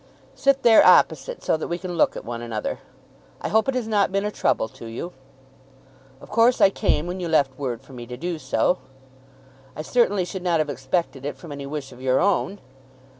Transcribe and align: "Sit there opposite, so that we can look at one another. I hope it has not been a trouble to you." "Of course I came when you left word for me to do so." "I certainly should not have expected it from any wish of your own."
"Sit 0.33 0.63
there 0.63 0.83
opposite, 0.83 1.43
so 1.43 1.57
that 1.57 1.67
we 1.67 1.77
can 1.77 1.93
look 1.93 2.15
at 2.15 2.25
one 2.25 2.41
another. 2.41 2.79
I 3.39 3.49
hope 3.49 3.69
it 3.69 3.75
has 3.75 3.87
not 3.87 4.11
been 4.11 4.25
a 4.25 4.31
trouble 4.31 4.67
to 4.69 4.87
you." 4.87 5.13
"Of 6.19 6.31
course 6.31 6.59
I 6.59 6.71
came 6.71 7.05
when 7.05 7.19
you 7.19 7.27
left 7.29 7.55
word 7.55 7.83
for 7.83 7.93
me 7.93 8.07
to 8.07 8.17
do 8.17 8.39
so." 8.39 8.79
"I 9.75 9.83
certainly 9.83 10.25
should 10.25 10.41
not 10.41 10.57
have 10.59 10.71
expected 10.71 11.23
it 11.23 11.37
from 11.37 11.51
any 11.51 11.67
wish 11.67 11.91
of 11.91 12.01
your 12.01 12.19
own." 12.19 12.61